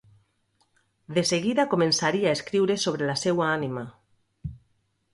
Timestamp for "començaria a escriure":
1.75-2.81